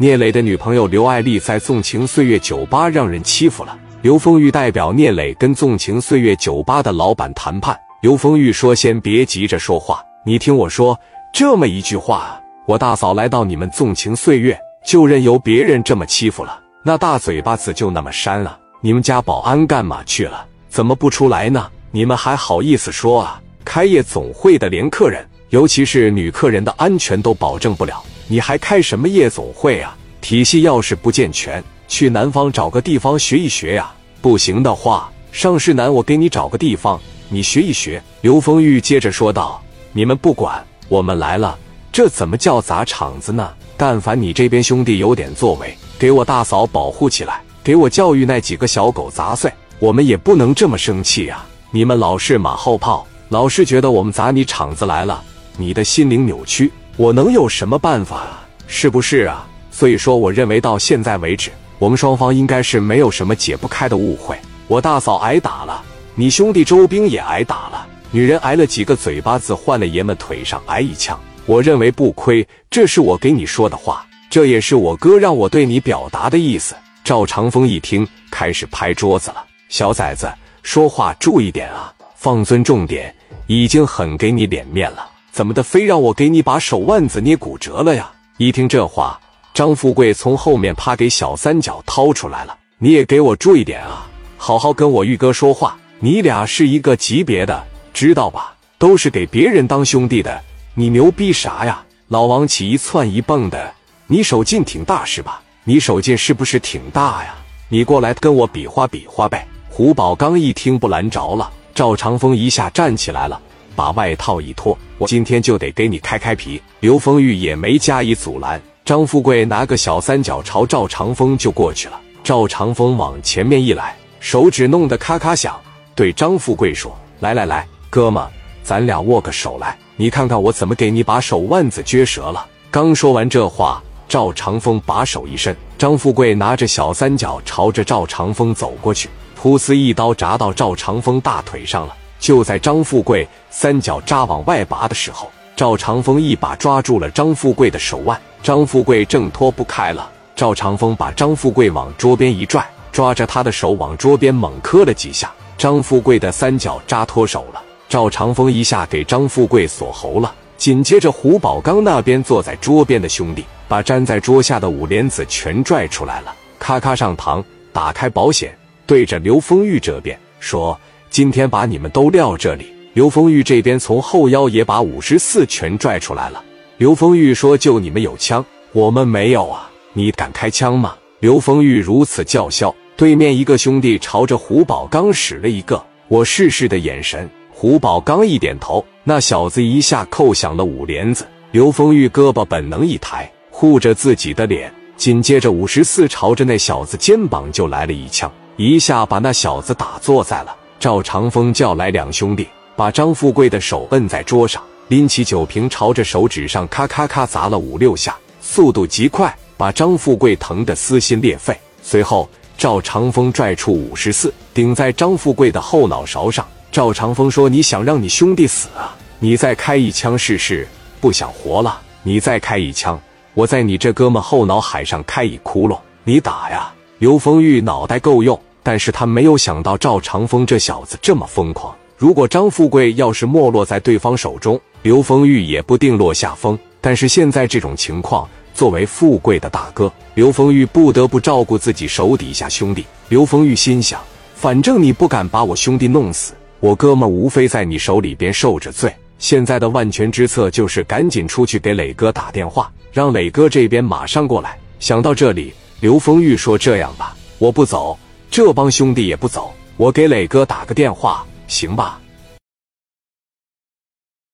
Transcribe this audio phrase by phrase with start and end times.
[0.00, 3.76] 聂磊的女朋友刘爱丽在纵情岁月酒吧让人欺负了。
[4.00, 7.76] 刘丰玉代表聂磊跟纵情岁月酒吧的老板谈判。
[8.00, 10.96] 刘丰玉说：“先别急着说话，你听我说，
[11.34, 14.56] 这么一句话，我大嫂来到你们纵情岁月，
[14.86, 18.56] 就任由别人这么欺负了，那大嘴巴子就那么扇了！
[18.80, 20.46] 你们家保安干嘛去了？
[20.68, 21.68] 怎么不出来呢？
[21.90, 23.42] 你们还好意思说啊？
[23.64, 28.00] 开夜总会的连客人，尤其是女客人的安全都保证不了。”
[28.30, 29.96] 你还开什么夜总会啊？
[30.20, 33.90] 体系要是不健全，去南方找个地方学一学呀。
[34.20, 38.02] 不行的话，上市南我给你找个地方，你学一学。
[38.20, 39.62] 刘丰玉接着说道
[39.92, 41.58] ：“你们不管，我们来了，
[41.90, 43.50] 这怎么叫砸场子呢？
[43.78, 51.46] 但凡你这边兄弟有点作为，给我大嫂保护起来，给我教育那几个小狗杂碎，我们也不能这么生气呀。
[51.70, 55.22] 你们老是马后炮，老是觉得我们砸你场子来了，
[55.56, 58.44] 你的心灵扭曲。”我能有什么办法啊？
[58.66, 59.46] 是不是啊？
[59.70, 64.36] 所以说，我认为到现在为止，我们双方应该是没有什么解不开的误会。
[64.66, 65.80] 我大嫂挨打了，
[66.16, 72.44] 你兄弟周兵也挨打了，女人挨了几个嘴巴子，换了爷们腿上挨一枪，我认为不亏。
[72.68, 76.74] 这是我给你说的话，这也是我哥让我对你表达的意思。
[77.04, 80.28] 赵长风一听，开始拍桌子了：“小崽子，
[80.64, 83.14] 说话注意点啊，放尊重点，
[83.46, 85.08] 已经很给你脸面了。”
[85.38, 88.10] 怎么的，非让我给你把手腕子捏骨折了呀？
[88.38, 89.16] 一听这话，
[89.54, 92.58] 张富贵从后面啪给小三角掏出来了。
[92.78, 94.04] 你也给我注意点啊，
[94.36, 95.78] 好好跟我玉哥说话。
[96.00, 98.52] 你俩是一个级别的，知道吧？
[98.78, 100.42] 都是给别人当兄弟的。
[100.74, 101.84] 你牛逼啥呀？
[102.08, 103.72] 老王起一窜一蹦的，
[104.08, 105.40] 你手劲挺大是吧？
[105.62, 107.36] 你手劲是不是挺大呀？
[107.68, 109.46] 你过来跟我比划比划呗。
[109.70, 113.40] 胡宝刚一听不拦着了，赵长风一下站起来了。
[113.78, 116.60] 把外套一脱，我今天就得给你开开皮。
[116.80, 122.00] 刘丰玉也没加以阻拦，张富贵拿个小三角朝赵长风就过去了。
[122.24, 125.56] 赵长风往前面一来，手指弄得咔咔响，
[125.94, 128.26] 对张富贵说：“来来来，哥们，
[128.64, 139.08] 咱俩握个手来，你看看我怎么给你把手腕子撅折了。”刚说完这话，赵长风把手一伸，张富贵拿着小三角朝着赵长风走过去，
[139.40, 141.94] 噗呲一刀扎到赵长风大腿上了。
[142.18, 150.10] 就在张富贵三脚扎往外拔的时候，赵长风一把抓住了张富贵的手腕，张富贵挣脱不开了。
[150.36, 157.62] 赵长风把张富贵往桌边一拽，抓着他的手往桌边猛磕了几下，张富贵的三脚扎脱手了。
[157.88, 160.34] 赵长风一下给张富贵锁喉了。
[160.56, 167.42] 紧接着，胡宝刚那边坐在桌边的兄弟把粘在桌下的五莲子全拽出来了，咔咔上膛，
[167.72, 168.56] 打开保险，
[168.86, 170.78] 对着刘丰玉这边说。
[171.10, 172.72] 今天把你们都撂这里。
[172.94, 176.42] 刘丰玉这边从后腰也把五十四全拽出来了。
[176.78, 179.70] 刘丰玉说：“就你们有枪，我们没有啊！
[179.92, 187.28] 你敢开枪吗？”刘丰玉如此叫嚣，对面一个兄弟朝着胡宝刚使了一个“我试试”的眼神。
[187.50, 191.26] 胡宝刚一点头，那小子一下扣响了五连子。
[191.50, 200.54] 刘丰玉胳膊本能一抬，护着自己的脸，紧接着五十四朝着那小子肩膀就来了一枪，一下把那小子打坐在了。
[200.80, 202.46] 赵长风叫来两兄弟，
[202.76, 211.58] 把张富贵的手摁在桌上，拎起酒瓶朝着手指上咔咔咔砸了五六下，速度极快，把张富贵疼得撕心裂肺。
[211.82, 216.46] 随后，赵长风拽出五十四，顶在张富贵的后脑勺上。
[216.70, 218.94] 赵长风说：“你想让你兄弟死啊？
[219.18, 220.68] 你再开一枪试试，
[221.00, 221.80] 不想活了？
[222.04, 223.00] 你再开一枪，
[223.34, 228.40] 我在你这哥们后脑海上开一窟窿，你打呀！”刘丰玉脑袋够用。
[228.68, 231.74] 但是他没有想到赵长风这小子这么疯狂。
[231.96, 236.58] 如果张富贵要是没落在对方手中，刘丰玉也不定落下风。
[236.78, 242.84] 但是现在这种情况，作为富贵的大哥，刘丰玉不得不照顾自己手底下兄弟。
[243.08, 244.02] 刘丰玉心想：
[244.34, 248.94] 反正你不敢把我兄弟弄死，我哥们无非在你手里边受着罪。
[249.18, 254.58] 现在的万全之策就是赶紧出去给磊哥打电话，让磊哥这边马上过来。
[254.78, 257.98] 想到这里，刘丰玉说：“这样吧，我不走。”
[258.30, 262.00] 这帮兄弟也不走，我给磊哥打个电话，行吧？